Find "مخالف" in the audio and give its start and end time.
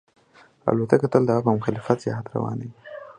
1.57-1.85